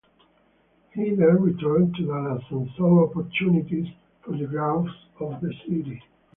He 0.95 1.11
then 1.13 1.43
returned 1.43 1.93
to 1.95 2.05
Dallas 2.07 2.43
and 2.49 2.67
saw 2.75 3.03
opportunities 3.07 3.85
for 4.23 4.35
the 4.35 4.47
growth 4.47 4.89
of 5.19 5.39
the 5.41 5.53
city. 5.67 6.01